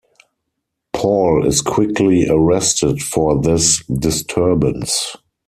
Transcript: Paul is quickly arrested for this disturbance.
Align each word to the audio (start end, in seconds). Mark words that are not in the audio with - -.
Paul 0.93 1.45
is 1.45 1.61
quickly 1.61 2.27
arrested 2.27 3.03
for 3.03 3.39
this 3.39 3.85
disturbance. 3.85 5.15